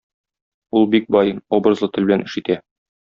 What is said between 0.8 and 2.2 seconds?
бик бай, образлы тел